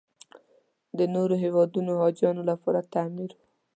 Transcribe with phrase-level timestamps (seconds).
[0.97, 3.37] د نورو هېوادونو حاجیانو لپاره تعمیر و.